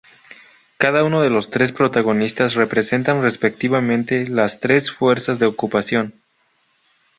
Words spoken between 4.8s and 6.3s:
fuerzas de ocupación.